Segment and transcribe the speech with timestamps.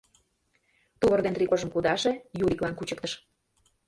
[0.99, 2.11] Тувыр ден трикожым кудаше,
[2.43, 3.11] Юриклан кучыктыш.